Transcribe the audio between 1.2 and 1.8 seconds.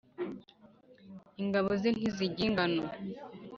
Ingabo